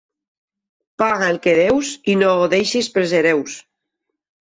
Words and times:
Paga 1.01 1.27
el 1.35 1.37
que 1.45 1.55
deus 1.61 1.93
i 2.15 2.17
no 2.25 2.35
ho 2.41 2.51
deixis 2.57 2.93
pels 2.97 3.17
hereus. 3.23 3.63